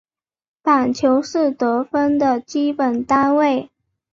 [0.63, 3.69] 板球是得分的基本单位。